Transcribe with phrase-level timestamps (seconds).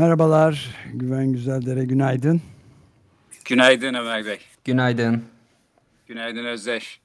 [0.00, 2.42] Merhabalar Güven Güzeldere günaydın.
[3.44, 4.38] Günaydın Ömer Bey.
[4.64, 5.22] Günaydın.
[6.06, 7.00] Günaydın Özdeş.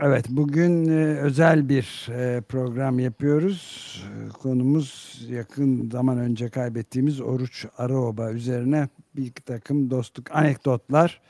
[0.00, 4.04] Evet bugün e, özel bir e, program yapıyoruz.
[4.26, 11.20] E, konumuz yakın zaman önce kaybettiğimiz Oruç Araoba üzerine bir takım dostluk anekdotlar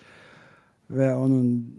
[0.91, 1.75] ve onun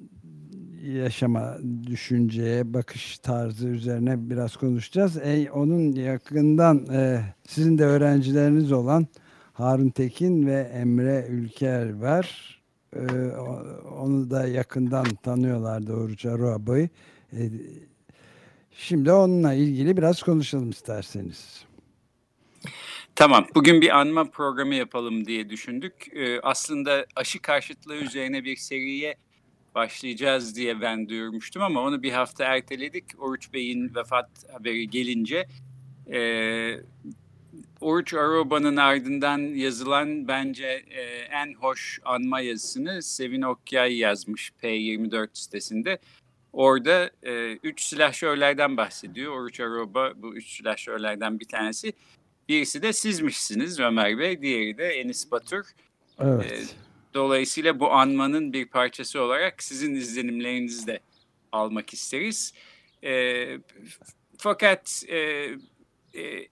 [0.84, 5.18] yaşama, düşünceye, bakış tarzı üzerine biraz konuşacağız.
[5.18, 9.08] E, onun yakından e, sizin de öğrencileriniz olan
[9.54, 12.58] Harun Tekin ve Emre Ülker var.
[12.96, 13.02] E,
[14.00, 16.90] onu da yakından tanıyorlardı Oruç Aruaba'yı.
[17.34, 17.40] E,
[18.72, 21.66] şimdi onunla ilgili biraz konuşalım isterseniz.
[23.16, 25.94] Tamam, bugün bir anma programı yapalım diye düşündük.
[26.16, 29.16] Ee, aslında aşı karşıtlığı üzerine bir seriye
[29.76, 33.06] başlayacağız diye ben duyurmuştum ama onu bir hafta erteledik.
[33.20, 35.48] Oruç Bey'in vefat haberi gelince
[36.12, 36.20] e,
[37.82, 46.00] Oruç Aroba'nın ardından yazılan bence e, en hoş anma yazısını Sevin Okyay yazmış P24 sitesinde.
[46.54, 49.34] Orada e, üç silahşörlerden bahsediyor.
[49.34, 51.94] Oruç Aroba bu üç silahşörlerden bir tanesi.
[52.50, 55.66] Birisi de sizmişsiniz Ömer Bey, diğeri de Enis Batur.
[56.20, 56.52] Evet.
[56.52, 61.00] E, Dolayısıyla bu anmanın bir parçası olarak sizin izlenimlerinizi de
[61.52, 62.54] almak isteriz.
[63.04, 63.46] E,
[64.38, 65.50] fakat e,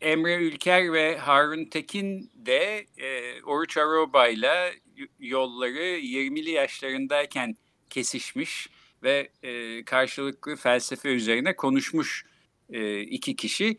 [0.02, 4.72] Emre Ülker ve Harun Tekin de e, Oruç Aroba'yla
[5.20, 7.56] yolları 20'li yaşlarındayken
[7.90, 8.70] kesişmiş
[9.04, 12.26] ve e, karşılıklı felsefe üzerine konuşmuş
[12.70, 13.78] e, iki kişi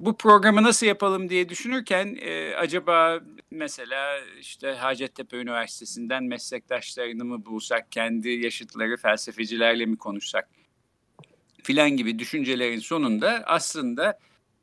[0.00, 7.92] bu programı nasıl yapalım diye düşünürken e, acaba mesela işte Hacettepe Üniversitesi'nden meslektaşlarını mı bulsak,
[7.92, 10.48] kendi yaşıtları felsefecilerle mi konuşsak
[11.62, 14.18] filan gibi düşüncelerin sonunda aslında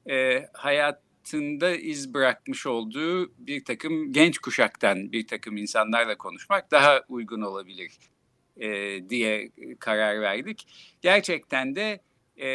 [0.09, 7.41] e, hayatında iz bırakmış olduğu bir takım genç kuşaktan bir takım insanlarla konuşmak daha uygun
[7.41, 7.91] olabilir
[8.57, 8.69] e,
[9.09, 10.67] diye karar verdik.
[11.01, 11.99] Gerçekten de
[12.37, 12.47] e,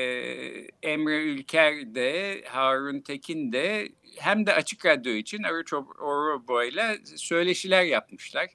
[0.82, 3.88] Emre Ülker de Harun Tekin de
[4.18, 8.46] hem de Açık Radyo için Arıç Orobo ile söyleşiler yapmışlar.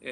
[0.00, 0.10] E,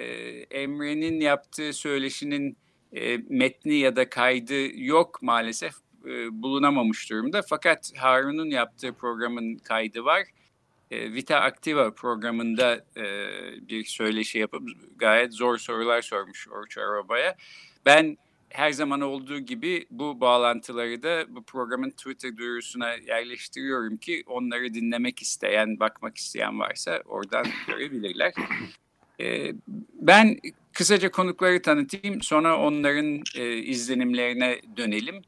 [0.51, 2.57] Emre'nin yaptığı söyleşinin
[2.93, 5.75] e, metni ya da kaydı yok maalesef
[6.07, 7.43] e, bulunamamış durumda.
[7.49, 10.23] Fakat Harun'un yaptığı programın kaydı var.
[10.91, 13.05] E, Vita Activa programında e,
[13.69, 17.37] bir söyleşi yapıp gayet zor sorular sormuş Orçu Araba'ya.
[17.87, 18.17] Ben
[18.51, 25.23] her zaman olduğu gibi bu bağlantıları da bu programın Twitter duyurusuna yerleştiriyorum ki onları dinlemek
[25.23, 28.33] isteyen, bakmak isteyen varsa oradan görebilirler.
[29.21, 29.53] Ee,
[29.95, 30.41] ben
[30.73, 35.23] kısaca konukları tanıtayım, sonra onların e, izlenimlerine dönelim.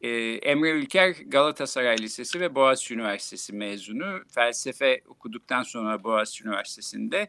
[0.00, 0.08] Ee,
[0.42, 4.20] Emre Ülker Galatasaray Lisesi ve Boğaziçi Üniversitesi mezunu.
[4.28, 7.28] Felsefe okuduktan sonra Boğaziçi Üniversitesi'nde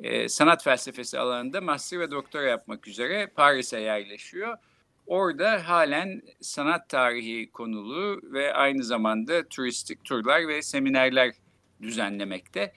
[0.00, 4.56] e, sanat felsefesi alanında master ve doktora yapmak üzere Paris'e yerleşiyor.
[5.06, 11.34] Orada halen sanat tarihi konulu ve aynı zamanda turistik turlar ve seminerler
[11.82, 12.72] düzenlemekte.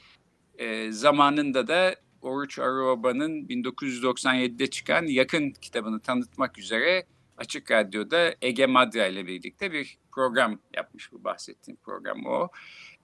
[0.58, 7.06] E, zamanında da Oruç Aroba'nın 1997'de çıkan Yakın kitabını tanıtmak üzere
[7.38, 12.50] Açık Radyo'da Ege Madra ile birlikte bir program yapmış bu bahsettiğim program o.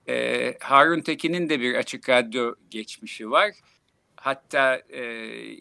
[0.09, 3.51] E, Harun Tekin'in de bir Açık Radyo geçmişi var.
[4.19, 5.01] Hatta e,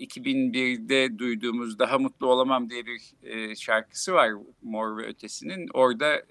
[0.05, 4.33] 2001'de duyduğumuz Daha Mutlu Olamam diye bir e, şarkısı var
[4.63, 5.69] Mor ve Ötesi'nin.
[5.75, 6.23] Orada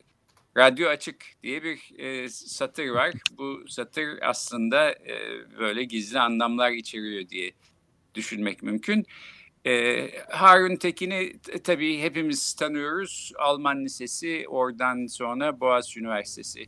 [0.58, 3.12] Radyo Açık diye bir e, satır var.
[3.38, 5.18] Bu satır aslında e,
[5.60, 7.52] böyle gizli anlamlar içeriyor diye
[8.16, 9.06] düşünmek mümkün.
[9.66, 13.32] E, Harun Tekin'i tabii hepimiz tanıyoruz.
[13.40, 16.66] Alman Lisesi, oradan sonra Boğaziçi Üniversitesi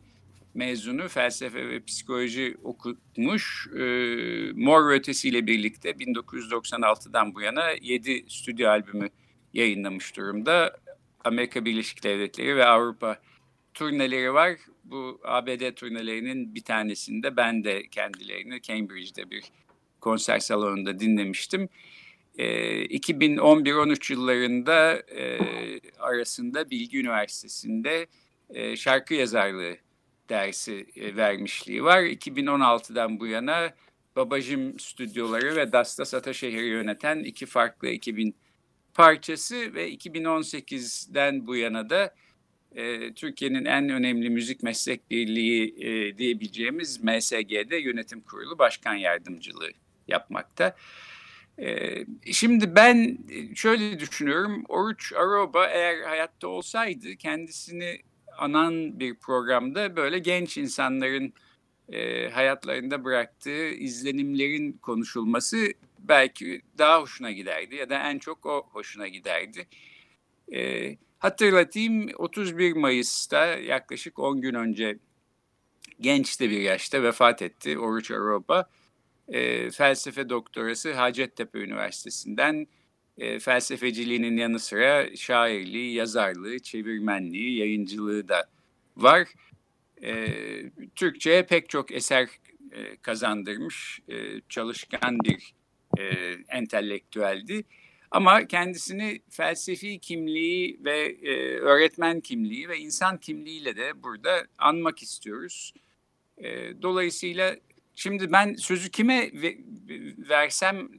[0.57, 3.67] mezunu felsefe ve psikoloji okutmuş.
[3.67, 3.81] E,
[4.53, 9.09] Mor ve birlikte 1996'dan bu yana 7 stüdyo albümü
[9.53, 10.77] yayınlamış durumda.
[11.23, 13.19] Amerika Birleşik Devletleri ve Avrupa
[13.73, 14.53] turneleri var.
[14.83, 19.43] Bu ABD turnelerinin bir tanesinde ben de kendilerini Cambridge'de bir
[20.01, 21.69] konser salonunda dinlemiştim.
[22.37, 22.45] E,
[22.85, 25.39] 2011-13 yıllarında e,
[25.99, 28.07] arasında Bilgi Üniversitesi'nde
[28.49, 29.86] e, şarkı yazarlığı
[30.29, 32.03] dersi e, vermişliği var.
[32.03, 33.73] 2016'dan bu yana
[34.15, 38.35] Babacım Stüdyoları ve Dastas Ataşehir'i yöneten iki farklı ekibin
[38.93, 42.15] parçası ve 2018'den bu yana da
[42.75, 49.71] e, Türkiye'nin en önemli müzik meslek birliği e, diyebileceğimiz MSG'de yönetim kurulu başkan yardımcılığı
[50.07, 50.75] yapmakta.
[51.59, 51.95] E,
[52.31, 53.17] şimdi ben
[53.55, 58.01] şöyle düşünüyorum, Oruç Aroba eğer hayatta olsaydı kendisini
[58.37, 61.33] anan bir programda böyle genç insanların
[61.89, 69.07] e, hayatlarında bıraktığı izlenimlerin konuşulması belki daha hoşuna giderdi ya da en çok o hoşuna
[69.07, 69.67] giderdi.
[70.53, 74.97] E, hatırlatayım 31 Mayıs'ta yaklaşık 10 gün önce
[76.01, 78.69] genç de bir yaşta vefat etti Oruç Aroba.
[79.27, 82.67] E, felsefe doktorası Hacettepe Üniversitesi'nden
[83.17, 88.45] e, felsefeciliğinin yanı sıra şairliği, yazarlığı, çevirmenliği, yayıncılığı da
[88.97, 89.27] var.
[90.03, 90.27] E,
[90.95, 92.29] Türkçe'ye pek çok eser
[92.71, 95.53] e, kazandırmış, e, çalışkan bir
[95.97, 97.63] e, entelektüeldi.
[98.11, 105.73] Ama kendisini felsefi kimliği ve e, öğretmen kimliği ve insan kimliğiyle de burada anmak istiyoruz.
[106.37, 107.55] E, dolayısıyla
[107.97, 109.31] şimdi ben sözü kime
[110.17, 110.89] versem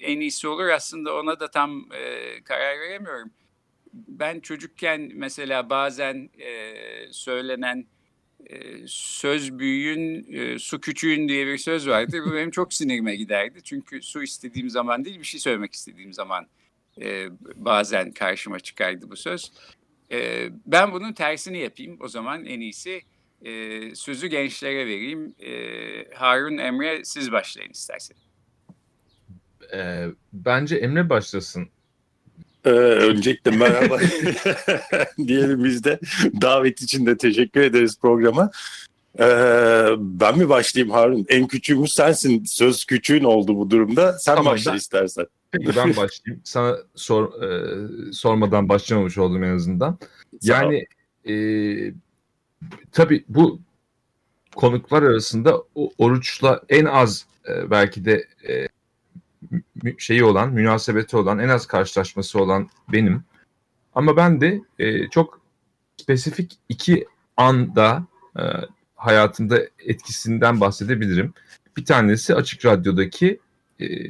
[0.00, 3.30] en iyisi olur aslında ona da tam e, karar veremiyorum.
[3.92, 6.74] Ben çocukken mesela bazen e,
[7.10, 7.86] söylenen
[8.46, 8.56] e,
[8.86, 12.22] söz büyüğün, e, su küçüğün diye bir söz vardı.
[12.26, 13.62] Bu benim çok sinirime giderdi.
[13.62, 16.46] Çünkü su istediğim zaman değil, bir şey söylemek istediğim zaman
[17.02, 19.52] e, bazen karşıma çıkardı bu söz.
[20.12, 21.96] E, ben bunun tersini yapayım.
[22.00, 23.02] O zaman en iyisi
[23.44, 25.34] e, sözü gençlere vereyim.
[25.40, 25.52] E,
[26.14, 28.22] Harun Emre siz başlayın isterseniz.
[29.74, 31.68] E, bence Emre başlasın.
[32.64, 33.98] Ee, öncelikle merhaba
[35.26, 35.98] diyelim biz de.
[36.40, 38.50] Davet için de teşekkür ederiz programa.
[39.18, 39.24] Ee,
[39.98, 41.26] ben mi başlayayım Harun?
[41.28, 42.44] En küçüğümüz sensin.
[42.44, 44.18] Söz küçüğün oldu bu durumda.
[44.18, 45.26] Sen tamam, başla ben, istersen.
[45.50, 46.42] Peki ben başlayayım.
[46.44, 49.98] Sana sor, e, sormadan başlamamış oldum en azından.
[50.42, 50.86] Yani
[51.28, 51.34] e,
[52.92, 53.60] tabii bu
[54.56, 55.62] konuklar arasında
[55.98, 58.68] oruçla en az e, belki de e,
[59.98, 63.24] şeyi olan, münasebeti olan, en az karşılaşması olan benim.
[63.94, 65.40] Ama ben de e, çok
[65.96, 67.06] spesifik iki
[67.36, 68.06] anda
[68.38, 68.42] e,
[68.94, 71.34] hayatımda etkisinden bahsedebilirim.
[71.76, 73.40] Bir tanesi Açık Radyo'daki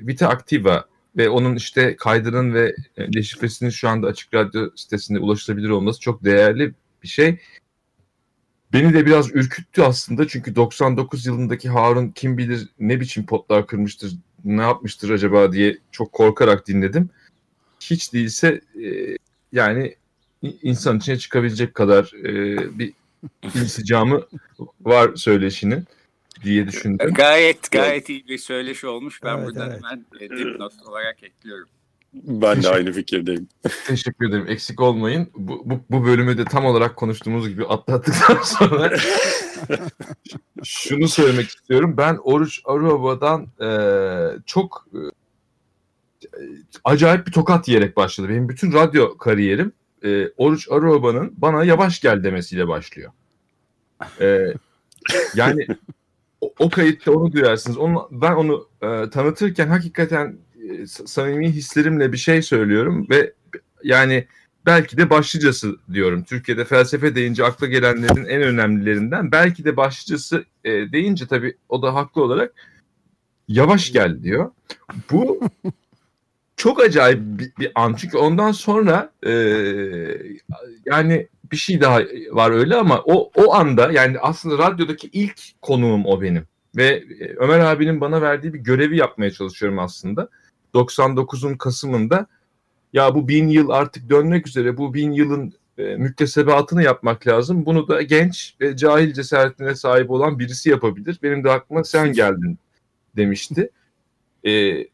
[0.07, 0.85] Vita Activa
[1.17, 6.75] ve onun işte kaydının ve deşifresinin şu anda Açık Radyo sitesinde ulaşılabilir olması çok değerli
[7.03, 7.39] bir şey.
[8.73, 14.13] Beni de biraz ürküttü aslında çünkü 99 yılındaki Harun kim bilir ne biçim potlar kırmıştır,
[14.45, 17.11] ne yapmıştır acaba diye çok korkarak dinledim.
[17.81, 19.17] Hiç değilse e,
[19.53, 19.97] yani
[20.43, 22.93] insan içine çıkabilecek kadar e, bir
[23.55, 24.23] insicamı
[24.81, 25.85] var söyleşinin
[26.45, 27.15] diye düşündüm.
[27.15, 29.23] Gayet gayet iyi bir söyleşi olmuş.
[29.23, 29.83] Ben evet, buradan evet.
[29.83, 31.69] hemen e, dipnot olarak ekliyorum.
[32.15, 33.49] Ben de aynı fikirdeyim.
[33.87, 34.47] Teşekkür ederim.
[34.49, 35.31] Eksik olmayın.
[35.35, 38.97] Bu, bu, bu bölümü de tam olarak konuştuğumuz gibi atlattıktan sonra
[40.65, 41.95] şunu söylemek istiyorum.
[41.97, 43.69] Ben Oruç Aruba'dan e,
[44.47, 45.01] çok e,
[46.85, 48.29] acayip bir tokat yiyerek başladı.
[48.29, 49.73] Benim bütün radyo kariyerim
[50.05, 53.13] e, Oruç Aruba'nın bana yavaş gel demesiyle başlıyor.
[54.21, 54.55] E,
[55.35, 55.67] yani
[56.41, 57.79] o, o kayıtta onu duyarsınız.
[57.79, 60.39] Onu, ben onu e, tanıtırken hakikaten
[60.87, 63.33] samimi hislerimle bir şey söylüyorum ve
[63.85, 64.27] yani
[64.67, 66.25] belki de başlıcası diyorum.
[66.25, 71.95] Türkiye'de felsefe deyince akla gelenlerin en önemlilerinden belki de başlıcası e, deyince tabii o da
[71.95, 72.53] haklı olarak
[73.49, 74.51] yavaş gel diyor.
[75.11, 75.41] Bu
[76.57, 79.33] çok acayip bir, bir an çünkü ondan sonra e,
[80.87, 82.01] yani bir şey daha
[82.31, 87.35] var öyle ama o o anda yani aslında radyodaki ilk konuğum o benim ve e,
[87.37, 90.29] Ömer abinin bana verdiği bir görevi yapmaya çalışıyorum aslında.
[90.75, 92.27] 99'un Kasım'ında
[92.93, 97.67] ya bu bin yıl artık dönmek üzere bu bin yılın e, müktesebatını yapmak lazım.
[97.67, 101.19] Bunu da genç ve cahil cesaretine sahip olan birisi yapabilir.
[101.23, 102.59] Benim de aklıma sen geldin
[103.17, 103.71] demişti.
[104.47, 104.85] E,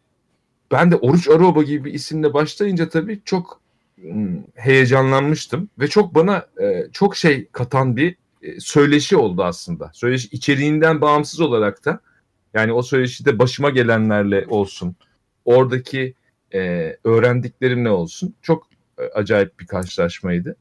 [0.72, 3.60] ben de Oruç Aroba gibi bir isimle başlayınca tabii çok
[4.54, 9.90] heyecanlanmıştım ve çok bana e, çok şey katan bir e, söyleşi oldu aslında.
[9.94, 12.00] Söyleşi içeriğinden bağımsız olarak da
[12.54, 14.96] yani o söyleşide başıma gelenlerle olsun,
[15.48, 16.14] oradaki
[16.54, 18.34] e, öğrendiklerim ne olsun.
[18.42, 20.56] Çok e, acayip bir karşılaşmaydı.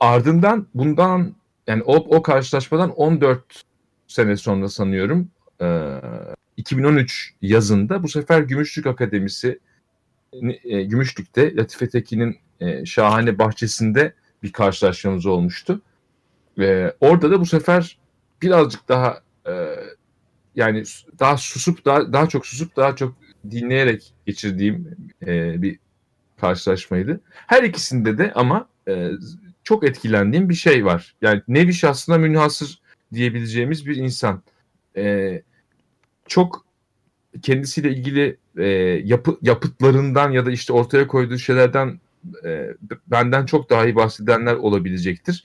[0.00, 1.34] Ardından bundan
[1.66, 3.62] yani o, o karşılaşmadan 14
[4.06, 5.28] sene sonra sanıyorum
[5.60, 5.88] e,
[6.56, 9.58] 2013 yazında bu sefer Gümüşlük Akademisi
[10.64, 15.80] e, Gümüşlük'te Latife Tekin'in e, şahane bahçesinde bir karşılaşmamız olmuştu.
[16.58, 17.98] Ve orada da bu sefer
[18.42, 19.52] birazcık daha e,
[20.54, 20.84] yani
[21.18, 23.14] daha susup daha daha çok susup daha çok
[23.50, 25.78] dinleyerek geçirdiğim e, bir
[26.40, 27.20] karşılaşmaydı.
[27.32, 29.10] Her ikisinde de ama e,
[29.64, 31.14] çok etkilendiğim bir şey var.
[31.22, 32.80] Yani nevi şahsına münhasır
[33.14, 34.42] diyebileceğimiz bir insan.
[34.96, 35.42] E,
[36.26, 36.64] çok
[37.42, 38.68] kendisiyle ilgili e,
[39.04, 42.00] yapı, yapıtlarından ya da işte ortaya koyduğu şeylerden
[42.44, 42.66] e,
[43.06, 45.44] benden çok daha iyi bahsedenler olabilecektir.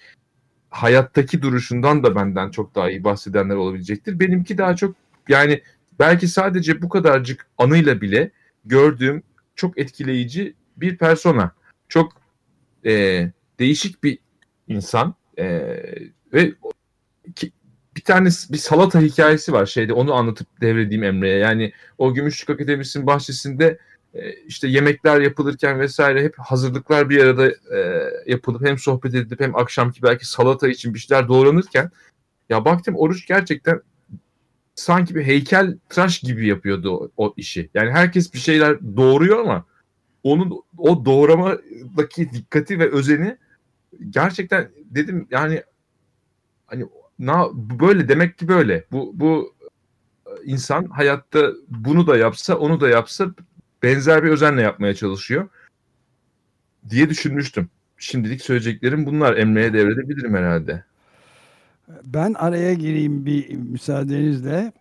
[0.69, 4.19] Hayattaki duruşundan da benden çok daha iyi bahsedenler olabilecektir.
[4.19, 4.95] Benimki daha çok
[5.29, 5.61] yani
[5.99, 8.31] belki sadece bu kadarcık anıyla bile
[8.65, 9.23] gördüğüm
[9.55, 11.51] çok etkileyici bir persona.
[11.89, 12.13] Çok
[12.85, 13.25] e,
[13.59, 14.19] değişik bir
[14.67, 15.45] insan e,
[16.33, 16.53] ve
[17.35, 17.51] ki,
[17.95, 21.37] bir tane bir salata hikayesi var şeyde onu anlatıp devredeyim Emre'ye.
[21.37, 23.79] Yani o Gümüşlük Akademisi'nin bahçesinde
[24.13, 29.55] e, işte yemekler yapılırken vesaire hep hazırlıklar bir arada e, yapılıp hem sohbet edilip hem
[29.55, 31.91] akşamki belki salata için bir şeyler doğranırken
[32.49, 33.81] ya baktım Oruç gerçekten
[34.75, 37.69] sanki bir heykel tıraş gibi yapıyordu o, o işi.
[37.73, 39.65] Yani herkes bir şeyler doğuruyor ama
[40.23, 43.37] onun o doğramadaki dikkati ve özeni
[44.09, 45.63] gerçekten dedim yani
[46.67, 46.85] hani
[47.19, 48.85] na böyle demek ki böyle.
[48.91, 49.55] Bu bu
[50.43, 53.27] insan hayatta bunu da yapsa, onu da yapsa
[53.83, 55.49] benzer bir özenle yapmaya çalışıyor
[56.89, 57.69] diye düşünmüştüm.
[57.97, 59.37] Şimdilik söyleyeceklerim bunlar.
[59.37, 60.83] Emre'ye devredebilirim herhalde.
[62.05, 64.73] Ben araya gireyim bir müsaadenizle.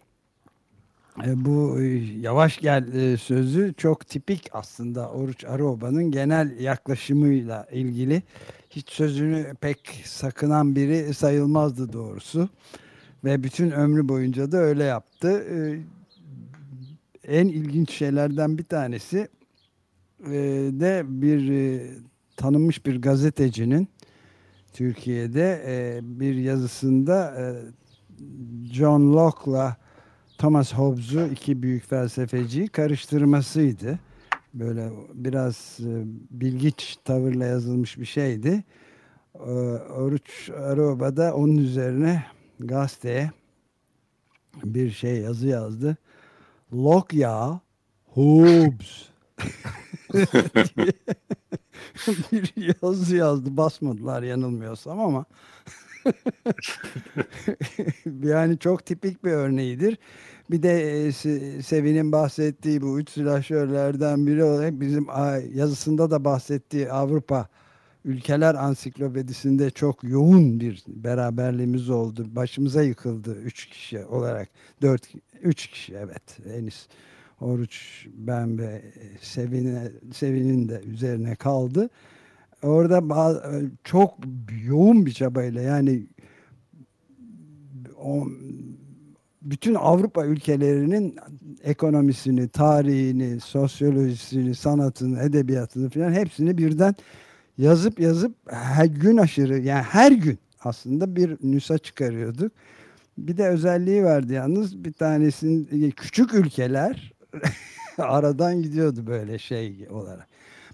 [1.27, 1.85] E, bu e,
[2.21, 8.23] yavaş gel e, sözü çok tipik aslında Oruç Aroba'nın genel yaklaşımıyla ilgili.
[8.71, 12.49] Hiç sözünü pek sakınan biri sayılmazdı doğrusu.
[13.25, 15.45] Ve bütün ömrü boyunca da öyle yaptı.
[17.25, 19.29] En ilginç şeylerden bir tanesi
[20.81, 21.81] de bir
[22.37, 23.89] tanınmış bir gazetecinin
[24.75, 27.35] Türkiye'de bir yazısında
[28.73, 29.77] John Locke'la
[30.39, 33.99] Thomas Hobbes'u iki büyük felsefeci karıştırmasıydı.
[34.55, 38.65] Böyle biraz e, bilgiç tavırla yazılmış bir şeydi.
[39.35, 42.25] E, Oruç Aroba da onun üzerine
[42.61, 43.31] gazeteye
[44.65, 45.97] bir şey yazı yazdı.
[46.73, 47.61] Locke ya
[48.05, 49.09] Hobbes
[52.33, 53.57] bir yazı yazdı.
[53.57, 55.25] Basmadılar yanılmıyorsam ama
[58.23, 59.99] yani çok tipik bir örneğidir.
[60.51, 61.13] Bir de e,
[61.63, 65.07] Sevin'in bahsettiği bu üç silahşörlerden biri olarak bizim
[65.55, 67.49] yazısında da bahsettiği Avrupa
[68.05, 72.27] ülkeler ansiklopedisinde çok yoğun bir beraberliğimiz oldu.
[72.29, 74.49] Başımıza yıkıldı üç kişi olarak.
[74.83, 75.09] Dört,
[75.43, 76.39] üç kişi evet.
[76.55, 76.87] Enis
[77.41, 78.83] Oruç, ben ve
[79.21, 79.79] Sevin'in
[80.13, 81.91] Sevin'in de üzerine kaldı
[82.65, 84.15] orada bazı, çok
[84.65, 86.07] yoğun bir çabayla yani
[88.03, 88.27] o,
[89.43, 91.17] bütün Avrupa ülkelerinin
[91.63, 96.95] ekonomisini, tarihini, sosyolojisini, sanatını, edebiyatını falan hepsini birden
[97.59, 102.53] yazıp yazıp her gün aşırı yani her gün aslında bir nüsa çıkarıyorduk.
[103.19, 107.14] Bir de özelliği vardı yalnız bir tanesinin küçük ülkeler
[107.99, 110.29] aradan gidiyordu böyle şey olarak.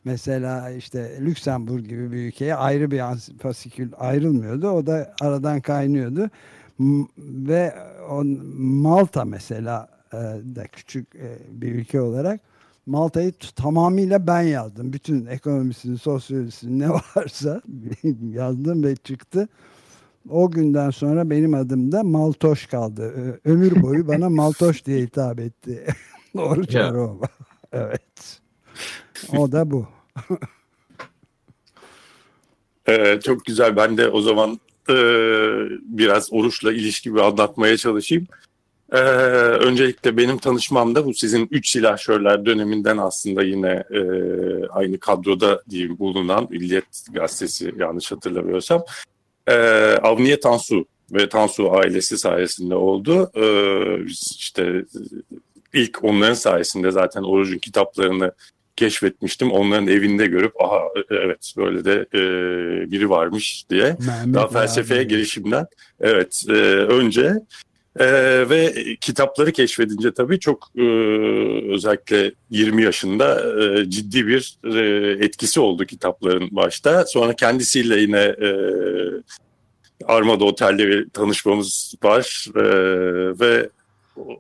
[0.05, 3.03] Mesela işte Lüksemburg gibi bir ülkeye ayrı bir
[3.39, 4.69] fasikül ayrılmıyordu.
[4.69, 6.31] O da aradan kaynıyordu.
[7.19, 7.75] Ve
[8.11, 8.27] on,
[8.57, 10.17] Malta mesela e,
[10.57, 12.41] da küçük e, bir ülke olarak
[12.87, 14.93] Malta'yı tamamıyla ben yazdım.
[14.93, 17.63] Bütün ekonomisini, sosyolojisini ne varsa
[18.33, 19.49] yazdım ve çıktı.
[20.31, 23.13] O günden sonra benim adım da Maltoş kaldı.
[23.45, 25.87] Ömür boyu bana Maltoş diye hitap etti.
[26.37, 27.27] Doğru Çarova.
[27.73, 28.41] evet.
[29.37, 29.87] O da bu.
[32.89, 33.77] ee, çok güzel.
[33.77, 34.61] Ben de o zaman
[34.91, 34.95] e,
[35.83, 38.27] biraz oruçla ilişkimi anlatmaya çalışayım.
[38.93, 44.01] Ee, öncelikle benim tanışmamda bu sizin üç silahşörler döneminden aslında yine e,
[44.67, 48.85] aynı kadroda diyeyim bulunan Milliyet Gazetesi yanlış hatırlamıyorsam
[49.47, 49.55] e,
[50.03, 53.31] Avniye Tansu ve Tansu ailesi sayesinde oldu.
[53.37, 54.85] Ee, biz işte
[55.75, 58.33] ilk onların sayesinde zaten Oruç'un kitaplarını
[58.77, 59.51] keşfetmiştim.
[59.51, 62.21] Onların evinde görüp aha evet böyle de e,
[62.91, 63.97] biri varmış diye.
[64.07, 65.09] Mehmet Daha felsefeye abi.
[65.09, 65.67] girişimden.
[66.01, 67.35] Evet e, önce
[67.99, 68.07] e,
[68.51, 70.83] ve kitapları keşfedince tabii çok e,
[71.73, 77.07] özellikle 20 yaşında e, ciddi bir e, etkisi oldu kitapların başta.
[77.07, 78.51] Sonra kendisiyle yine e,
[80.05, 82.63] Armada Otel'de bir tanışmamız var e,
[83.41, 83.69] ve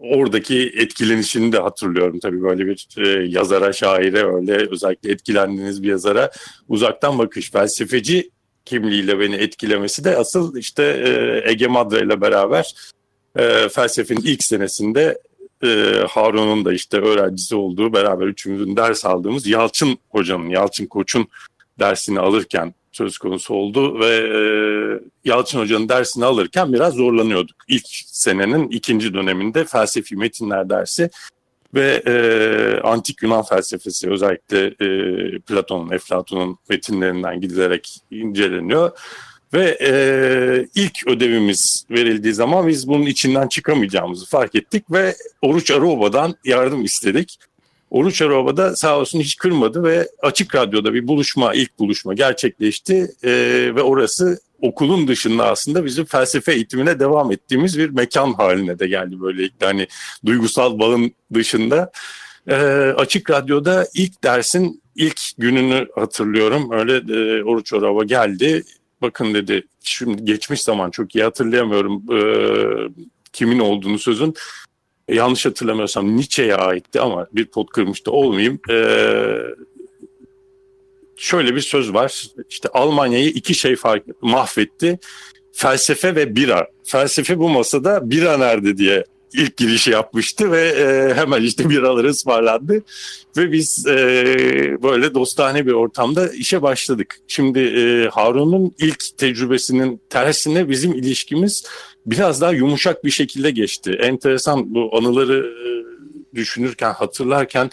[0.00, 2.18] oradaki etkilenişini de hatırlıyorum.
[2.20, 6.30] Tabii böyle bir e, yazara, şaire öyle özellikle etkilendiğiniz bir yazara
[6.68, 8.30] uzaktan bakış, felsefeci
[8.64, 12.74] kimliğiyle beni etkilemesi de asıl işte e, Ege Madra ile beraber
[13.36, 15.18] e, felsefenin ilk senesinde
[15.62, 15.68] e,
[16.08, 21.28] Harun'un da işte öğrencisi olduğu beraber üçümüzün ders aldığımız Yalçın hocanın, Yalçın Koç'un
[21.78, 24.40] dersini alırken söz konusu oldu ve e,
[25.24, 27.56] Yalçın Hoca'nın dersini alırken biraz zorlanıyorduk.
[27.68, 31.10] İlk senenin ikinci döneminde felsefi metinler dersi
[31.74, 32.14] ve e,
[32.80, 38.90] antik Yunan felsefesi özellikle e, Platon'un, Eflatun'un metinlerinden gidilerek inceleniyor.
[39.54, 39.92] Ve e,
[40.74, 47.38] ilk ödevimiz verildiği zaman biz bunun içinden çıkamayacağımızı fark ettik ve Oruç Aroba'dan yardım istedik.
[47.90, 53.10] Oruç Araba da sağ olsun hiç kırmadı ve Açık Radyo'da bir buluşma, ilk buluşma gerçekleşti
[53.22, 53.30] e,
[53.74, 59.20] ve orası okulun dışında aslında bizim felsefe eğitimine devam ettiğimiz bir mekan haline de geldi
[59.20, 59.86] böylelikle hani
[60.26, 61.92] duygusal bağın dışında.
[62.48, 62.54] E,
[62.96, 66.72] Açık Radyo'da ilk dersin ilk gününü hatırlıyorum.
[66.72, 68.64] Öyle e, Oruç Araba geldi.
[69.02, 72.20] Bakın dedi şimdi geçmiş zaman çok iyi hatırlayamıyorum e,
[73.32, 74.34] kimin olduğunu sözün
[75.14, 78.60] yanlış hatırlamıyorsam Nietzsche'ye aitti ama bir pot kırmış da olmayayım.
[78.70, 79.36] Ee,
[81.16, 82.26] şöyle bir söz var.
[82.50, 84.98] İşte Almanya'yı iki şey fark mahvetti.
[85.52, 86.66] Felsefe ve bira.
[86.84, 92.82] Felsefe bu masada bira nerede diye ilk girişi yapmıştı ve e, hemen işte biraları ısmarlandı
[93.36, 93.92] ve biz e,
[94.82, 97.16] böyle dostane bir ortamda işe başladık.
[97.28, 101.64] Şimdi e, Harun'un ilk tecrübesinin tersine bizim ilişkimiz
[102.06, 103.90] biraz daha yumuşak bir şekilde geçti.
[103.90, 105.68] Enteresan bu anıları e,
[106.34, 107.70] düşünürken, hatırlarken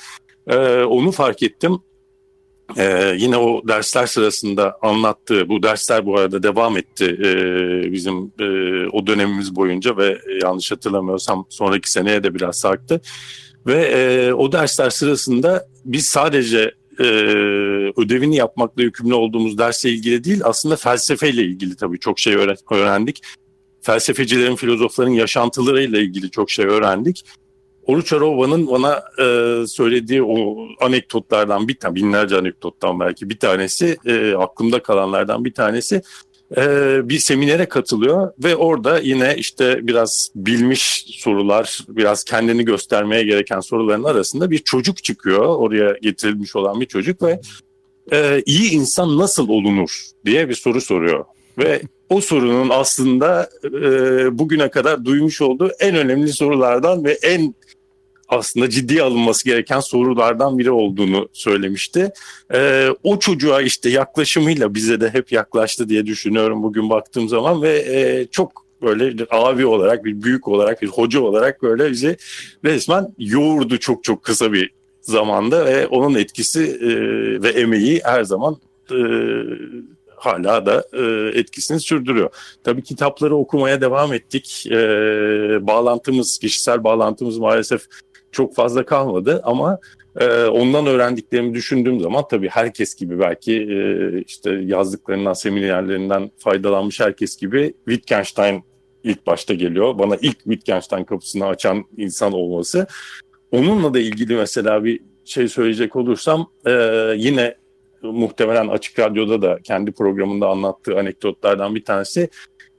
[0.48, 1.80] e, onu fark ettim.
[2.78, 8.46] Ee, yine o dersler sırasında anlattığı, bu dersler bu arada devam etti e, bizim e,
[8.88, 13.02] o dönemimiz boyunca ve yanlış hatırlamıyorsam sonraki seneye de biraz sarktı.
[13.66, 17.04] Ve e, o dersler sırasında biz sadece e,
[17.98, 22.36] ödevini yapmakla yükümlü olduğumuz dersle ilgili değil aslında felsefeyle ilgili tabii çok şey
[22.72, 23.22] öğrendik
[23.88, 27.26] felsefecilerin, filozofların yaşantılarıyla ilgili çok şey öğrendik.
[27.88, 34.34] Oruç Arova'nın bana e, söylediği o anekdotlardan bir tane, binlerce anekdottan belki bir tanesi, e,
[34.34, 36.02] aklımda kalanlardan bir tanesi
[36.58, 36.62] e,
[37.10, 44.04] bir seminere katılıyor ve orada yine işte biraz bilmiş sorular, biraz kendini göstermeye gereken soruların
[44.04, 45.46] arasında bir çocuk çıkıyor.
[45.46, 47.40] Oraya getirilmiş olan bir çocuk ve
[48.12, 51.26] e, iyi insan nasıl olunur diye bir soru soruyor.
[51.58, 53.70] Ve o sorunun aslında e,
[54.40, 57.54] bugüne kadar duymuş olduğu en önemli sorulardan ve en
[58.28, 62.12] aslında ciddi alınması gereken sorulardan biri olduğunu söylemişti.
[62.54, 67.78] E, o çocuğa işte yaklaşımıyla bize de hep yaklaştı diye düşünüyorum bugün baktığım zaman ve
[67.78, 72.18] e, çok böyle abi olarak, bir büyük olarak, bir hoca olarak böyle bizi
[72.66, 76.90] resmen yoğurdu çok çok kısa bir zamanda ve onun etkisi e,
[77.44, 78.58] ve emeği her zaman
[78.92, 78.98] e,
[80.18, 82.30] hala da e, etkisini sürdürüyor.
[82.64, 84.68] Tabii kitapları okumaya devam ettik.
[84.72, 84.78] E,
[85.68, 87.82] bağlantımız, kişisel bağlantımız maalesef
[88.32, 89.80] çok fazla kalmadı ama
[90.20, 97.38] e, ondan öğrendiklerimi düşündüğüm zaman tabii herkes gibi belki e, işte yazdıklarından, seminerlerinden faydalanmış herkes
[97.38, 98.64] gibi Wittgenstein
[99.04, 100.00] ilk başta geliyor.
[100.00, 102.88] Bana ilk Wittgenstein kapısını açan insan olması.
[103.52, 106.72] Onunla da ilgili mesela bir şey söyleyecek olursam e,
[107.18, 107.56] yine
[108.02, 112.30] muhtemelen Açık Radyo'da da kendi programında anlattığı anekdotlardan bir tanesi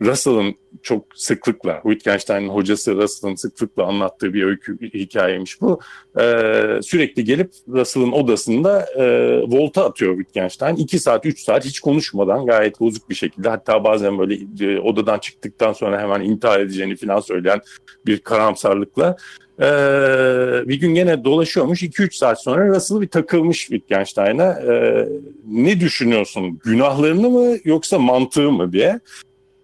[0.03, 5.81] Russell'ın çok sıklıkla, Wittgenstein'in hocası Russell'ın sıklıkla anlattığı bir öykü hikayeymiş bu.
[6.21, 9.05] Ee, sürekli gelip Russell'ın odasında e,
[9.43, 10.77] volta atıyor Wittgenstein.
[10.77, 13.49] İki saat, üç saat hiç konuşmadan gayet bozuk bir şekilde.
[13.49, 17.61] Hatta bazen böyle e, odadan çıktıktan sonra hemen intihar edeceğini falan söyleyen
[18.07, 19.17] bir karamsarlıkla
[19.61, 21.83] ee, bir gün gene dolaşıyormuş.
[21.83, 24.53] 2-3 saat sonra Russell bir takılmış Wittgenstein'a.
[24.53, 25.09] Ee,
[25.49, 26.61] ne düşünüyorsun?
[26.65, 29.01] Günahlarını mı yoksa mantığı mı diye.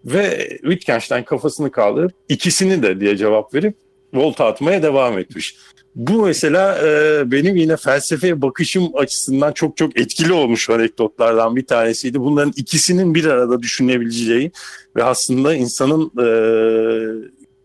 [0.04, 3.76] Ve Wittgenstein kafasını kaldırıp ikisini de diye cevap verip
[4.14, 5.56] volta atmaya devam etmiş.
[5.94, 12.20] Bu mesela e, benim yine felsefeye bakışım açısından çok çok etkili olmuş anekdotlardan bir tanesiydi.
[12.20, 14.52] Bunların ikisinin bir arada düşünebileceği
[14.96, 16.28] ve aslında insanın e,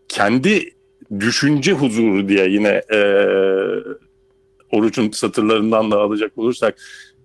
[0.08, 0.70] kendi
[1.20, 3.00] düşünce huzuru diye yine e,
[4.72, 6.78] orucun satırlarından da alacak olursak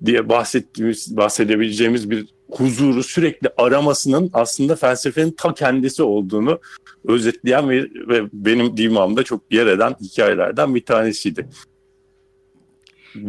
[0.06, 6.60] diye bahsettiğimiz bahsedebileceğimiz bir huzuru sürekli aramasının aslında felsefenin ta kendisi olduğunu
[7.06, 11.50] özetleyen ve, ve benim dimağımda çok yer eden hikayelerden bir tanesiydi.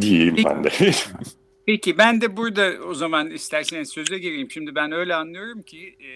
[0.00, 0.70] Diyeyim ben de.
[1.66, 4.50] Peki ben de burada o zaman isterseniz söze gireyim.
[4.50, 6.10] Şimdi ben öyle anlıyorum ki e,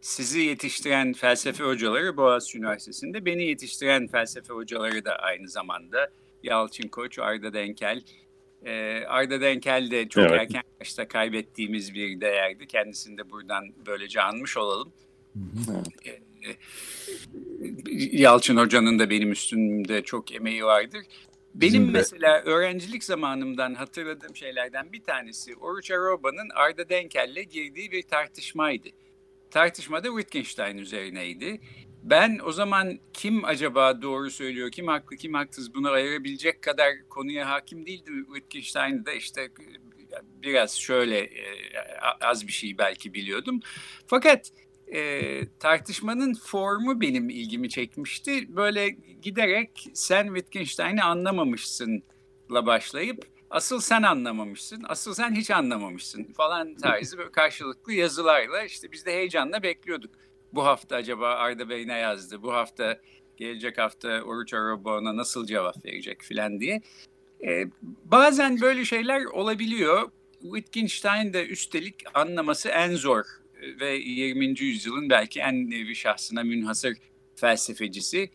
[0.00, 6.10] sizi yetiştiren felsefe hocaları Boğaziçi Üniversitesi'nde, beni yetiştiren felsefe hocaları da aynı zamanda
[6.42, 8.02] Yalçın Koç, Arda Denkel,
[8.64, 10.40] E, Arda Denkel de çok Evet.
[10.40, 12.66] erken yaşta kaybettiğimiz bir değerdi.
[12.66, 14.92] Kendisini de buradan böylece anmış olalım.
[16.04, 16.56] E, e,
[18.12, 21.00] Yalçın Hoca'nın da benim üstümde çok emeği vardır.
[21.54, 21.92] Benim Bizim de.
[21.92, 28.88] mesela öğrencilik zamanımdan hatırladığım şeylerden bir tanesi Oruç Aroba'nın Arda Denkel'le girdiği bir tartışmaydı.
[29.50, 31.60] Tartışmada Wittgenstein üzerineydi.
[32.02, 37.50] Ben o zaman kim acaba doğru söylüyor, kim haklı, kim haksız bunu ayırabilecek kadar konuya
[37.50, 38.24] hakim değildim.
[38.24, 39.50] Wittgenstein'ı da işte
[40.42, 41.70] biraz şöyle e,
[42.20, 43.60] az bir şey belki biliyordum.
[44.06, 44.50] Fakat
[44.94, 48.56] e, tartışmanın formu benim ilgimi çekmişti.
[48.56, 48.88] Böyle
[49.22, 57.32] giderek sen Wittgenstein'i anlamamışsınla başlayıp asıl sen anlamamışsın, asıl sen hiç anlamamışsın falan tarzı böyle
[57.32, 60.10] karşılıklı yazılarla işte biz de heyecanla bekliyorduk.
[60.52, 63.00] Bu hafta acaba Arda Bey ne yazdı, bu hafta
[63.36, 66.82] gelecek hafta Oruç Arabon'a nasıl cevap verecek filan diye.
[67.44, 67.64] Ee,
[68.04, 70.10] bazen böyle şeyler olabiliyor.
[70.42, 73.24] Wittgenstein de üstelik anlaması en zor
[73.80, 74.60] ve 20.
[74.60, 76.96] yüzyılın belki en nevi şahsına münhasır
[77.36, 78.30] felsefecisi.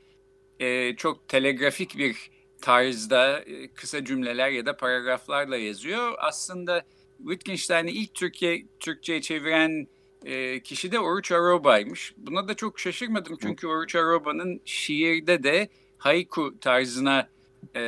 [0.60, 2.30] Ee, çok telegrafik bir
[2.62, 6.14] tarzda e, kısa cümleler ya da paragraflarla yazıyor.
[6.18, 6.86] Aslında
[7.18, 9.88] Wittgenstein'i ilk Türkiye Türkçe'ye çeviren
[10.26, 12.14] e, kişi de Oruç Aroba'ymış.
[12.18, 17.30] Buna da çok şaşırmadım çünkü Oruç Aroba'nın şiirde de haiku tarzına
[17.76, 17.82] e,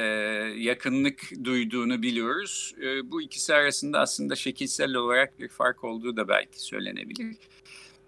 [0.57, 2.75] yakınlık duyduğunu biliyoruz.
[2.81, 7.37] E, bu ikisi arasında aslında şekilsel olarak bir fark olduğu da belki söylenebilir.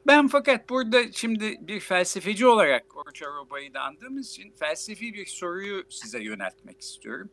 [0.08, 5.84] Ben fakat burada şimdi bir felsefeci olarak Oruç Aroba'yı da andığımız için felsefi bir soruyu
[5.90, 7.30] size yöneltmek istiyorum.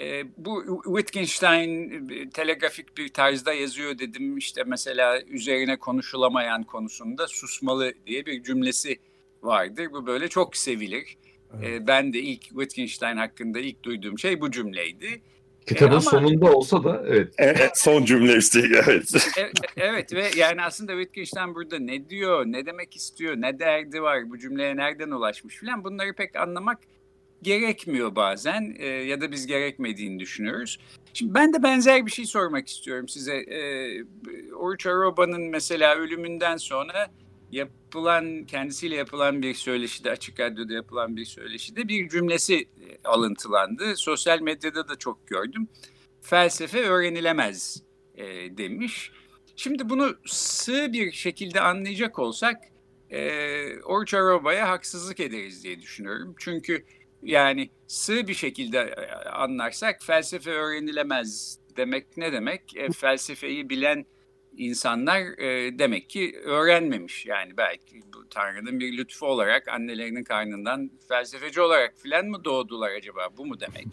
[0.00, 4.36] E, bu Wittgenstein telegrafik bir tarzda yazıyor dedim.
[4.38, 8.98] İşte mesela üzerine konuşulamayan konusunda susmalı diye bir cümlesi
[9.42, 9.88] vardır.
[9.92, 11.16] Bu böyle çok sevilir.
[11.62, 15.22] E, ben de ilk Wittgenstein hakkında ilk duyduğum şey bu cümleydi.
[15.66, 17.34] Kitabın E, ama- sonunda olsa da evet.
[17.38, 19.14] Evet, son cümle üstelik evet.
[19.38, 24.02] E- e- evet ve yani aslında Wittgenstein burada ne diyor, ne demek istiyor, ne derdi
[24.02, 26.78] var, bu cümleye nereden ulaşmış filan bunları pek anlamak
[27.42, 30.78] gerekmiyor bazen e, ya da biz gerekmediğini düşünüyoruz.
[31.12, 33.36] Şimdi ben de benzer bir şey sormak istiyorum size.
[33.36, 33.60] E,
[34.54, 37.10] Oruç Aroba'nın mesela ölümünden sonra
[37.52, 42.68] yapılan, kendisiyle yapılan bir söyleşide, açık radyoda yapılan bir söyleşide bir cümlesi e,
[43.04, 43.96] alıntılandı.
[43.96, 45.68] Sosyal medyada da çok gördüm.
[46.22, 47.82] Felsefe öğrenilemez
[48.14, 48.26] e,
[48.58, 49.12] demiş.
[49.56, 52.56] Şimdi bunu sığ bir şekilde anlayacak olsak
[53.10, 56.34] e, Oruç Aroba'ya haksızlık ederiz diye düşünüyorum.
[56.38, 56.84] Çünkü
[57.22, 62.76] yani sığ bir şekilde e, anlarsak felsefe öğrenilemez demek ne demek?
[62.76, 64.06] E, felsefeyi bilen
[64.56, 67.26] insanlar e, demek ki öğrenmemiş.
[67.26, 73.28] Yani belki bu Tanrı'nın bir lütfu olarak annelerinin karnından felsefeci olarak filan mı doğdular acaba?
[73.36, 73.86] Bu mu demek?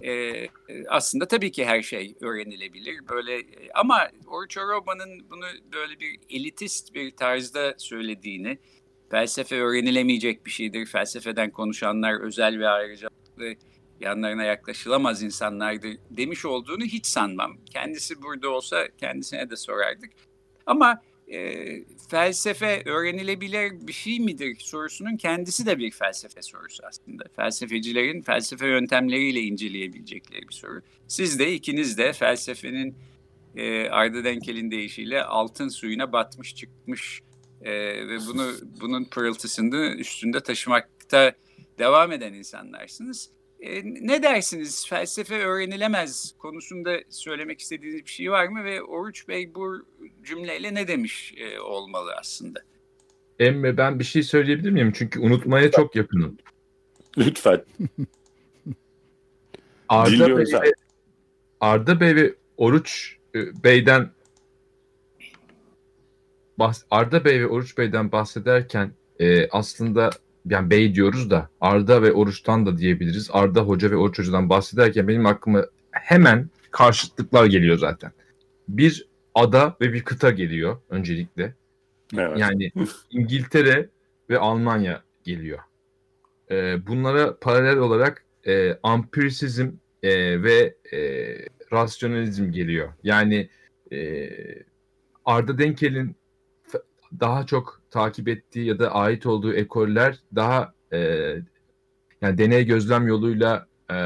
[0.00, 0.50] E, e,
[0.88, 3.08] aslında tabii ki her şey öğrenilebilir.
[3.08, 8.58] Böyle e, ama Oruç Aroba'nın bunu böyle bir elitist bir tarzda söylediğini,
[9.12, 10.86] felsefe öğrenilemeyecek bir şeydir.
[10.86, 13.54] Felsefeden konuşanlar özel ve ayrıcalıklı
[14.00, 17.56] yanlarına yaklaşılamaz insanlardır demiş olduğunu hiç sanmam.
[17.72, 20.10] Kendisi burada olsa kendisine de sorardık.
[20.66, 21.64] Ama e,
[22.10, 27.24] felsefe öğrenilebilir bir şey midir sorusunun kendisi de bir felsefe sorusu aslında.
[27.36, 30.82] Felsefecilerin felsefe yöntemleriyle inceleyebilecekleri bir soru.
[31.08, 32.94] Siz de ikiniz de felsefenin
[33.56, 37.22] e, Arda Denkel'in deyişiyle altın suyuna batmış çıkmış
[37.64, 37.72] e,
[38.08, 41.32] ve bunu bunun pırıltısını üstünde taşımakta
[41.78, 43.30] devam eden insanlarsınız.
[43.60, 44.86] E, ne dersiniz?
[44.88, 48.64] Felsefe öğrenilemez konusunda söylemek istediğiniz bir şey var mı?
[48.64, 49.86] Ve Oruç Bey bu
[50.24, 52.60] cümleyle ne demiş e, olmalı aslında?
[53.38, 54.92] Emre ben bir şey söyleyebilir miyim?
[54.96, 56.38] Çünkü unutmaya çok yakınım.
[57.18, 57.64] Lütfen.
[59.88, 60.72] Arda Bey, ve,
[61.60, 64.10] Arda Bey ve Oruç e, Bey'den
[66.90, 70.10] Arda Bey ve Oruç Bey'den bahsederken e, aslında
[70.46, 73.30] yani Bey diyoruz da Arda ve Oruç'tan da diyebiliriz.
[73.32, 78.12] Arda Hoca ve Oruç Hoca'dan bahsederken benim aklıma hemen karşıtlıklar geliyor zaten.
[78.68, 81.54] Bir ada ve bir kıta geliyor öncelikle.
[82.18, 82.38] Evet.
[82.38, 82.72] Yani
[83.10, 83.88] İngiltere
[84.30, 85.58] ve Almanya geliyor.
[86.50, 89.70] Ee, bunlara paralel olarak e, ampirisizm
[90.02, 90.98] e, ve e,
[91.72, 92.92] rasyonalizm geliyor.
[93.02, 93.48] Yani
[93.92, 94.28] e,
[95.24, 96.16] Arda Denkel'in
[97.20, 100.98] daha çok takip ettiği ya da ait olduğu ekoller daha e,
[102.20, 103.96] yani deney gözlem yoluyla e,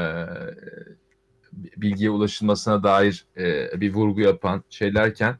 [1.77, 5.35] bilgiye ulaşılmasına dair e, bir vurgu yapan şeylerken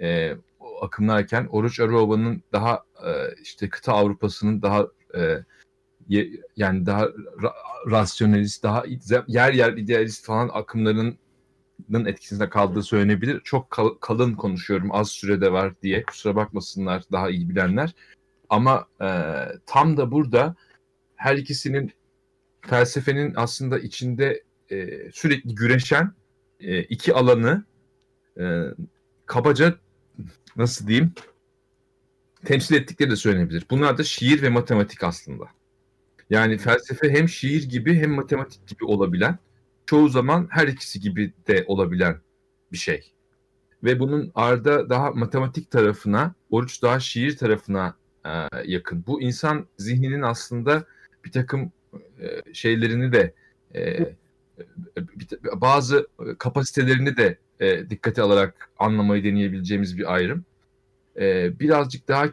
[0.00, 0.36] e,
[0.82, 3.10] akımlarken Oruç Aroba'nın daha e,
[3.42, 5.44] işte kıta Avrupa'sının daha e,
[6.08, 8.84] ye- yani daha ra- rasyonalist, daha
[9.26, 11.18] yer yer idealist falan akımların
[12.06, 13.40] etkisinde kaldığı söylenebilir.
[13.44, 17.94] Çok kal- kalın konuşuyorum az sürede var diye kusura bakmasınlar daha iyi bilenler.
[18.48, 19.08] Ama e,
[19.66, 20.56] tam da burada
[21.16, 21.92] her ikisinin
[22.60, 26.12] felsefenin aslında içinde e, sürekli güreşen
[26.60, 27.64] e, iki alanı
[28.40, 28.62] e,
[29.26, 29.74] kabaca
[30.56, 31.12] nasıl diyeyim
[32.44, 33.66] temsil ettikleri de söylenebilir.
[33.70, 35.44] Bunlar da şiir ve matematik aslında.
[36.30, 39.38] Yani felsefe hem şiir gibi hem matematik gibi olabilen,
[39.86, 42.20] çoğu zaman her ikisi gibi de olabilen
[42.72, 43.12] bir şey.
[43.84, 48.30] Ve bunun Arda daha matematik tarafına, Oruç daha şiir tarafına e,
[48.64, 49.04] yakın.
[49.06, 50.84] Bu insan zihninin aslında
[51.24, 51.72] bir takım
[52.20, 53.34] e, şeylerini de
[53.74, 54.14] e,
[55.54, 56.06] bazı
[56.38, 60.44] kapasitelerini de e, dikkate alarak anlamayı deneyebileceğimiz bir ayrım.
[61.16, 62.26] E, birazcık daha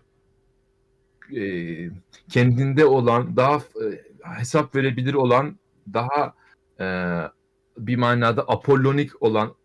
[1.35, 1.89] e,
[2.29, 3.85] kendinde olan, daha e,
[4.39, 5.59] hesap verebilir olan,
[5.93, 6.33] daha
[6.79, 6.85] e,
[7.77, 9.55] bir manada apollonik olan,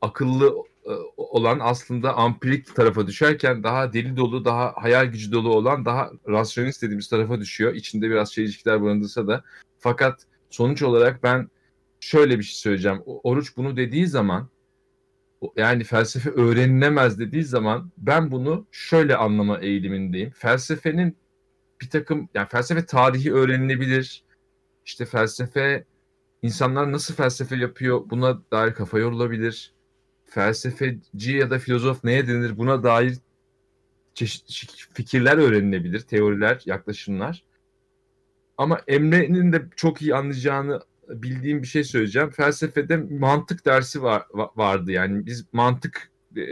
[0.00, 0.54] akıllı
[0.86, 6.10] e, olan aslında ampirik tarafa düşerken daha deli dolu, daha hayal gücü dolu olan, daha
[6.28, 7.74] rasyonist dediğimiz tarafa düşüyor.
[7.74, 9.44] İçinde biraz çelişkiler barındırsa da.
[9.78, 11.50] Fakat sonuç olarak ben
[12.00, 13.02] şöyle bir şey söyleyeceğim.
[13.06, 14.48] Oruç bunu dediği zaman
[15.56, 20.30] yani felsefe öğrenilemez dediği zaman ben bunu şöyle anlama eğilimindeyim.
[20.30, 21.16] Felsefenin
[21.80, 24.24] bir takım yani felsefe tarihi öğrenilebilir.
[24.84, 25.84] İşte felsefe
[26.42, 29.72] insanlar nasıl felsefe yapıyor buna dair kafa yorulabilir.
[30.24, 33.18] Felsefeci ya da filozof neye denir buna dair
[34.14, 37.44] çeşitli fikirler öğrenilebilir, teoriler, yaklaşımlar.
[38.58, 42.30] Ama Emre'nin de çok iyi anlayacağını bildiğim bir şey söyleyeceğim.
[42.30, 44.26] Felsefede mantık dersi var,
[44.56, 46.42] vardı yani biz mantık e,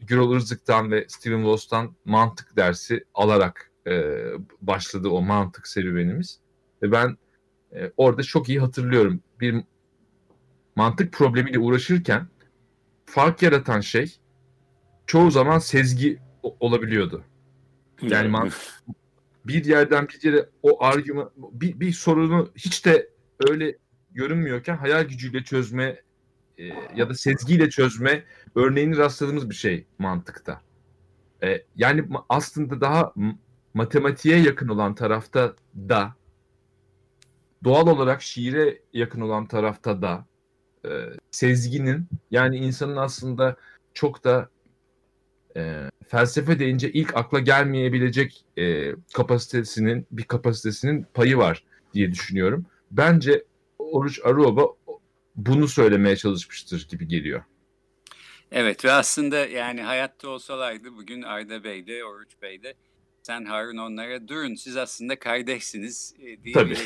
[0.00, 4.14] Gürol Rızık'tan ve Steven Woss'tan mantık dersi alarak e,
[4.60, 6.40] başladı o mantık serüvenimiz.
[6.82, 7.16] Ve ben
[7.74, 9.20] e, orada çok iyi hatırlıyorum.
[9.40, 9.64] Bir
[10.76, 12.26] mantık problemiyle uğraşırken
[13.06, 14.16] fark yaratan şey
[15.06, 16.18] çoğu zaman sezgi
[16.60, 17.24] olabiliyordu.
[18.02, 18.50] Yani
[19.44, 23.08] bir yerden bir yere o argüman bir, bir sorunu hiç de
[23.50, 23.78] öyle
[24.12, 26.00] görünmüyorken hayal gücüyle çözme
[26.58, 26.64] e,
[26.96, 30.60] ya da sezgiyle çözme örneğini rastladığımız bir şey mantıkta.
[31.42, 33.12] E, yani aslında daha
[33.74, 36.14] matematiğe yakın olan tarafta da
[37.64, 40.26] doğal olarak şiire yakın olan tarafta da
[40.84, 40.90] e,
[41.30, 43.56] sezginin yani insanın aslında
[43.94, 44.48] çok da
[45.56, 52.66] e, felsefe deyince ilk akla gelmeyebilecek e, kapasitesinin bir kapasitesinin payı var diye düşünüyorum.
[52.90, 53.44] Bence
[53.78, 54.66] Oruç Aruoba
[55.36, 57.42] bunu söylemeye çalışmıştır gibi geliyor.
[58.52, 62.74] Evet ve aslında yani hayatta olsalardı bugün Arda Bey de Oruç Bey de
[63.26, 66.76] sen Harun onlara durun siz aslında kardeşsiniz e, Tabii.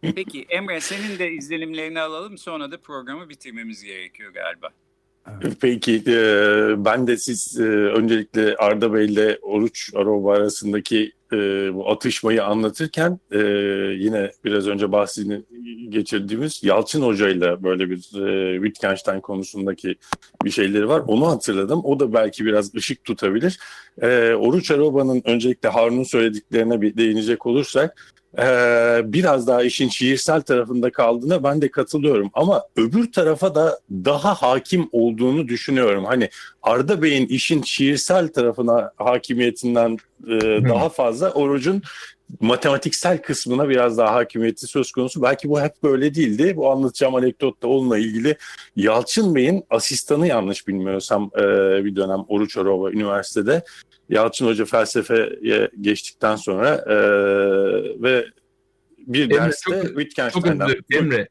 [0.14, 4.70] Peki Emre senin de izlenimlerini alalım sonra da programı bitirmemiz gerekiyor galiba.
[5.60, 6.14] Peki e,
[6.84, 11.36] ben de siz e, öncelikle Arda Bey ile Oruç Aroba arasındaki e,
[11.74, 13.38] bu atışmayı anlatırken e,
[13.98, 15.42] yine biraz önce bahsini
[15.88, 19.96] geçirdiğimiz Yalçın Hoca ile böyle bir e, Wittgenstein konusundaki
[20.44, 21.02] bir şeyleri var.
[21.06, 21.80] Onu hatırladım.
[21.84, 23.58] O da belki biraz ışık tutabilir.
[24.02, 30.92] E, Oruç Aroba'nın öncelikle Harun'un söylediklerine bir değinecek olursak ee, biraz daha işin şiirsel tarafında
[30.92, 32.30] kaldığına ben de katılıyorum.
[32.34, 36.04] Ama öbür tarafa da daha hakim olduğunu düşünüyorum.
[36.04, 36.28] Hani
[36.62, 41.82] Arda Bey'in işin şiirsel tarafına hakimiyetinden e, daha fazla Oruç'un
[42.40, 45.22] matematiksel kısmına biraz daha hakimiyeti söz konusu.
[45.22, 46.56] Belki bu hep böyle değildi.
[46.56, 48.36] Bu anlatacağım anekdot da onunla ilgili.
[48.76, 51.42] Yalçın Bey'in asistanı yanlış bilmiyorsam e,
[51.84, 53.62] bir dönem Oruç Arova Üniversitede
[54.10, 56.96] Yalçın Hoca felsefeye geçtikten sonra e,
[58.02, 58.26] ve
[58.98, 60.68] bir Emre, derste çok, Wittgenstein'den...
[60.68, 61.28] Çok Emre,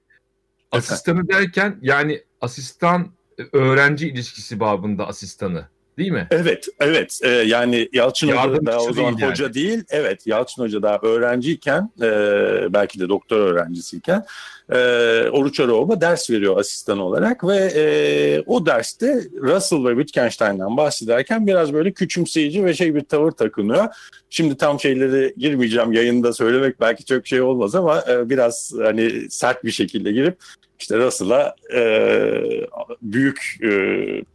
[0.71, 3.11] asistanı derken yani asistan
[3.53, 6.27] öğrenci ilişkisi babında asistanı değil mi?
[6.31, 7.19] Evet, evet.
[7.23, 9.53] Ee, yani Yalçın Hoca da o zaman değil hoca yani.
[9.53, 9.83] değil.
[9.89, 12.09] Evet, Yalçın Hoca daha öğrenciyken, e,
[12.73, 14.25] belki de doktor öğrencisiyken
[14.71, 14.75] e,
[15.29, 21.73] Oruç Aroğba ders veriyor asistan olarak ve e, o derste Russell ve Wittgenstein'den bahsederken biraz
[21.73, 23.85] böyle küçümseyici ve şey bir tavır takınıyor.
[24.29, 29.63] Şimdi tam şeyleri girmeyeceğim yayında söylemek belki çok şey olmaz ama e, biraz hani sert
[29.63, 30.37] bir şekilde girip
[30.79, 31.81] işte Russell'a e,
[33.01, 33.69] büyük e,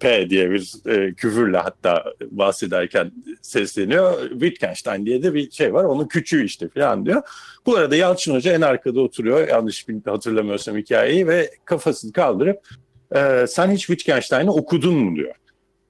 [0.01, 4.31] P diye bir e, küfürle hatta bahsederken sesleniyor.
[4.31, 5.85] Wittgenstein diye de bir şey var.
[5.85, 7.23] Onun küçüğü işte falan diyor.
[7.67, 9.49] Bu arada Yalçın Hoca en arkada oturuyor.
[9.49, 9.89] Yanlış
[10.25, 12.69] hatırlamıyorsam hikayeyi ve kafasını kaldırıp
[13.17, 15.35] e, sen hiç Wittgenstein'i okudun mu diyor.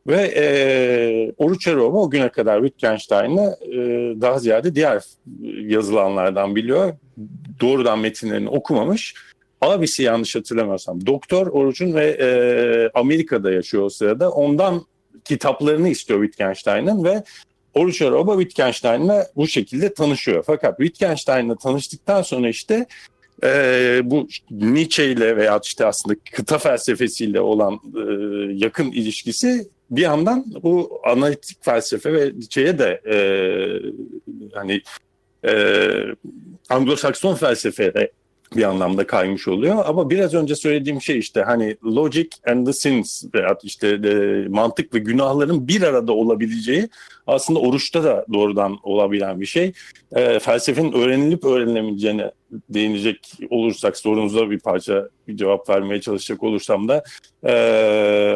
[0.07, 0.47] Ve e,
[1.37, 3.77] Oruç Erova o güne kadar Wittgenstein'ı e,
[4.21, 5.03] daha ziyade diğer
[5.57, 6.93] yazılanlardan biliyor.
[7.61, 9.15] Doğrudan metinlerini okumamış
[9.61, 12.29] abisi yanlış hatırlamıyorsam doktor Oruç'un ve e,
[12.95, 14.31] Amerika'da yaşıyor o sırada.
[14.31, 14.87] Ondan
[15.25, 17.23] kitaplarını istiyor Wittgenstein'ın ve
[17.75, 20.45] Oruç Araba Wittgenstein'la bu şekilde tanışıyor.
[20.47, 22.87] Fakat Wittgenstein'la tanıştıktan sonra işte
[23.43, 28.01] e, bu Nietzsche ile veya işte aslında kıta felsefesiyle olan e,
[28.53, 33.17] yakın ilişkisi bir yandan bu analitik felsefe ve Nietzsche'ye de e,
[34.55, 34.83] hani
[35.45, 35.53] e,
[36.71, 37.95] Anglo-Sakson felsefeye
[38.57, 39.83] bir anlamda kaymış oluyor.
[39.87, 43.25] Ama biraz önce söylediğim şey işte hani logic and the sins
[43.63, 46.89] işte e, mantık ve günahların bir arada olabileceği
[47.27, 49.73] aslında oruçta da doğrudan olabilen bir şey.
[50.13, 52.31] E, felsefenin öğrenilip öğrenilemeyeceğine
[52.69, 57.05] değinecek olursak sorunuza bir parça bir cevap vermeye çalışacak olursam da
[57.43, 57.53] e,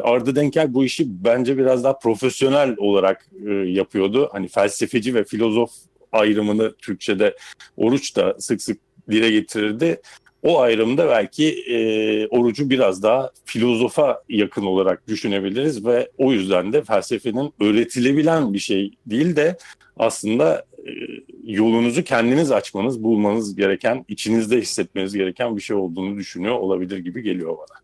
[0.05, 4.29] Arda Denker bu işi bence biraz daha profesyonel olarak e, yapıyordu.
[4.33, 5.71] Hani felsefeci ve filozof
[6.13, 7.37] ayrımını Türkçe'de
[7.77, 10.01] oruç da sık sık dile getirirdi.
[10.43, 16.85] O ayrımda belki e, orucu biraz daha filozofa yakın olarak düşünebiliriz ve o yüzden de
[16.85, 19.57] felsefenin öğretilebilen bir şey değil de
[19.97, 20.91] aslında e,
[21.45, 27.57] yolunuzu kendiniz açmanız, bulmanız gereken, içinizde hissetmeniz gereken bir şey olduğunu düşünüyor olabilir gibi geliyor
[27.59, 27.79] bana.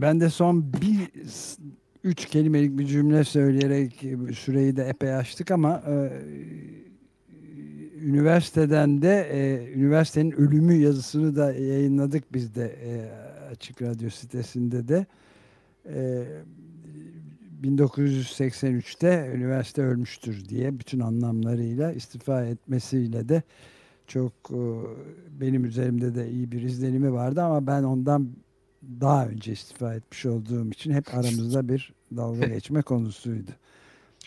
[0.00, 1.22] Ben de son bir
[2.04, 3.92] üç kelimelik bir cümle söyleyerek
[4.38, 6.10] süreyi de epey açtık ama e,
[8.02, 13.10] üniversiteden de e, üniversitenin ölümü yazısını da yayınladık biz de e,
[13.50, 15.06] Açık Radyo sitesinde de.
[15.86, 16.24] E,
[17.62, 23.42] 1983'te üniversite ölmüştür diye bütün anlamlarıyla istifa etmesiyle de
[24.06, 24.60] çok e,
[25.40, 28.28] benim üzerimde de iyi bir izlenimi vardı ama ben ondan
[29.00, 33.50] daha önce istifa etmiş olduğum için hep aramızda bir dalga geçme konusuydu.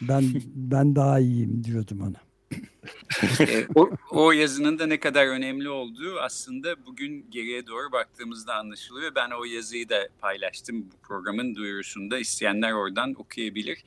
[0.01, 0.23] Ben
[0.55, 2.24] ben daha iyiyim diyordum ona.
[3.39, 9.15] E, o, o yazının da ne kadar önemli olduğu aslında bugün geriye doğru baktığımızda anlaşılıyor.
[9.15, 12.19] Ben o yazıyı da paylaştım bu programın duyurusunda.
[12.19, 13.83] İsteyenler oradan okuyabilir.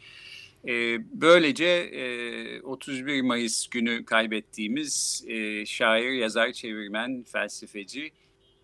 [0.69, 8.13] E, böylece e, 31 Mayıs günü kaybettiğimiz e, şair, yazar, çevirmen, felsefeci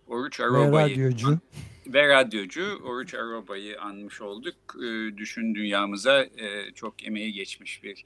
[0.06, 0.98] Oruç Aroba'yı...
[0.98, 1.38] Ve radyocu.
[1.86, 4.54] Ve radyocu Oruç Aroba'yı anmış olduk.
[4.76, 8.04] E, düşün dünyamıza e, çok emeği geçmiş bir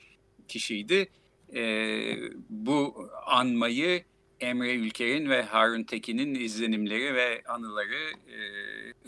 [0.48, 1.08] kişiydi
[1.54, 1.62] e,
[2.48, 4.02] bu anmayı
[4.40, 8.38] Emre Ülker'in ve Harun Tekin'in izlenimleri ve anıları e,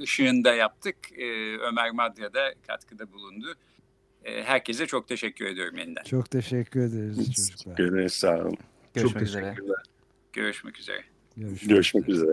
[0.03, 0.97] ışığında yaptık.
[1.19, 3.55] E, Ömer Madra da katkıda bulundu.
[4.25, 6.03] E, herkese çok teşekkür ediyorum yeniden.
[6.03, 7.77] Çok teşekkür ederiz çocuklar.
[7.77, 8.57] Görüşmek sağ olun.
[8.95, 9.55] Görüşmek üzere.
[10.33, 11.05] Görüşmek üzere.
[11.37, 12.33] Görüşmek, Görüşmek üzere.